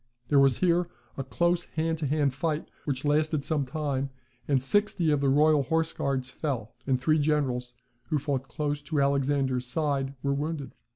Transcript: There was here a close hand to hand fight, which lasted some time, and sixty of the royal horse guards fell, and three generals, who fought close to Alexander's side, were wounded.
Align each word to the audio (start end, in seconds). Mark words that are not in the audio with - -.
There 0.29 0.39
was 0.39 0.57
here 0.57 0.89
a 1.15 1.23
close 1.23 1.65
hand 1.65 1.99
to 1.99 2.07
hand 2.07 2.33
fight, 2.33 2.67
which 2.85 3.05
lasted 3.05 3.43
some 3.43 3.67
time, 3.67 4.09
and 4.47 4.59
sixty 4.59 5.11
of 5.11 5.21
the 5.21 5.29
royal 5.29 5.61
horse 5.61 5.93
guards 5.93 6.27
fell, 6.27 6.73
and 6.87 6.99
three 6.99 7.19
generals, 7.19 7.75
who 8.05 8.17
fought 8.17 8.47
close 8.47 8.81
to 8.81 8.99
Alexander's 8.99 9.67
side, 9.67 10.15
were 10.23 10.33
wounded. 10.33 10.71